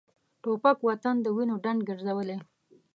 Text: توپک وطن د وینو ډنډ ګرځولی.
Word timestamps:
توپک 0.43 0.77
وطن 0.87 1.15
د 1.21 1.27
وینو 1.35 1.55
ډنډ 1.63 1.79
ګرځولی. 1.89 2.37